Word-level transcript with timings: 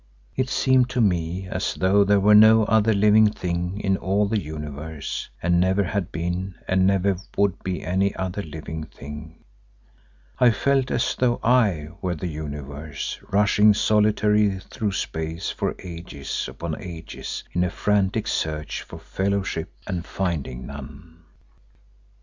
It 0.35 0.49
seemed 0.49 0.89
to 0.89 0.99
me 0.99 1.45
as 1.47 1.75
though 1.75 2.03
there 2.03 2.19
were 2.19 2.33
no 2.33 2.63
other 2.63 2.91
living 2.91 3.29
thing 3.29 3.79
in 3.79 3.97
all 3.97 4.27
the 4.27 4.41
Universe 4.41 5.29
and 5.43 5.59
never 5.59 5.83
had 5.83 6.11
been 6.11 6.55
and 6.67 6.87
never 6.87 7.17
would 7.37 7.61
be 7.61 7.83
any 7.83 8.15
other 8.15 8.41
living 8.41 8.85
thing. 8.85 9.43
I 10.39 10.49
felt 10.49 10.89
as 10.89 11.13
though 11.15 11.39
I 11.43 11.89
were 12.01 12.15
the 12.15 12.25
Universe 12.29 13.19
rushing 13.29 13.75
solitary 13.75 14.57
through 14.59 14.93
space 14.93 15.51
for 15.51 15.75
ages 15.83 16.47
upon 16.49 16.81
ages 16.81 17.43
in 17.51 17.63
a 17.63 17.69
frantic 17.69 18.25
search 18.25 18.81
for 18.81 18.97
fellowship, 18.97 19.71
and 19.85 20.03
finding 20.03 20.65
none. 20.65 21.21